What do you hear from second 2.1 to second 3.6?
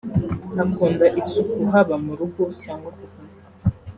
rugo cyangwa ku kazi